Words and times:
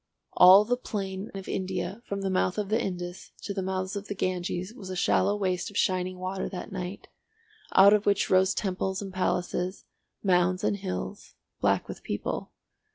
All 0.33 0.65
the 0.65 0.77
plain 0.77 1.29
of 1.35 1.47
India 1.47 2.01
from 2.07 2.21
the 2.21 2.31
mouth 2.31 2.57
of 2.57 2.69
the 2.69 2.81
Indus 2.81 3.33
to 3.43 3.53
the 3.53 3.61
mouths 3.61 3.95
of 3.95 4.07
the 4.07 4.15
Ganges 4.15 4.73
was 4.73 4.89
a 4.89 4.95
shallow 4.95 5.35
waste 5.35 5.69
of 5.69 5.77
shining 5.77 6.17
water 6.17 6.49
that 6.49 6.71
night, 6.71 7.07
out 7.75 7.93
of 7.93 8.07
which 8.07 8.27
rose 8.27 8.55
temples 8.55 9.03
and 9.03 9.13
palaces, 9.13 9.85
mounds 10.23 10.63
and 10.63 10.77
hills, 10.77 11.35
black 11.59 11.87
with 11.87 12.01
people. 12.01 12.49